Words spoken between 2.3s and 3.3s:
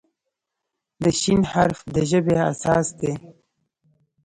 اساس دی.